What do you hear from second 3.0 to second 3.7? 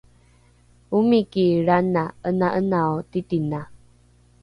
titina